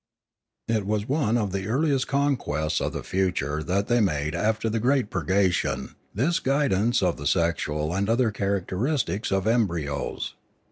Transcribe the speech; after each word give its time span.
It 0.67 0.87
was 0.87 1.07
one 1.07 1.37
of 1.37 1.51
the 1.51 1.67
earliest 1.67 2.07
conquests 2.07 2.81
of 2.81 2.91
the 2.91 3.03
future 3.03 3.61
that 3.61 3.85
they 3.87 4.01
made 4.01 4.33
after 4.33 4.67
the 4.67 4.79
great 4.79 5.11
purgation, 5.11 5.93
this 6.11 6.39
guidance 6.39 7.01
592 7.01 7.03
Limanora 7.03 7.09
of 7.11 7.17
the 7.17 7.27
sexual 7.27 7.93
and 7.93 8.09
other 8.09 8.31
characteristics 8.31 9.31
of 9.31 9.45
embryos. 9.45 10.33